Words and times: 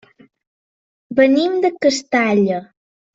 Venim 1.19 1.59
de 1.67 1.71
Castalla. 1.85 2.63